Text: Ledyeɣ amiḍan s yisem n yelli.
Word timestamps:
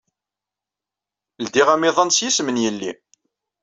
Ledyeɣ 1.43 1.67
amiḍan 1.73 2.09
s 2.11 2.17
yisem 2.23 2.49
n 2.51 2.61
yelli. 2.63 2.91